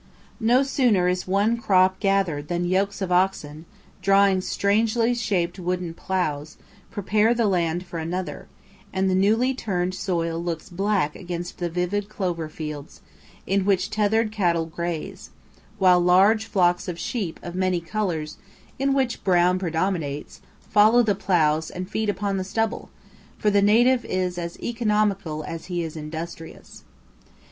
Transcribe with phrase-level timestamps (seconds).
[0.39, 3.65] No sooner is one crop gathered than yokes of oxen,
[4.01, 6.57] drawing strangely shaped wooden ploughs,
[6.89, 8.47] prepare the land for another;
[8.91, 13.01] and the newly turned soil looks black against the vivid clover fields,
[13.45, 15.29] in which tethered cattle graze;
[15.77, 18.37] while large flocks of sheep of many colours,
[18.79, 22.89] in which brown predominates, follow the ploughs and feed upon the stubble,
[23.37, 26.85] for the native is as economical as he is industrious.